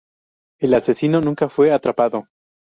[0.59, 2.27] El asesino nunca fue atrapado.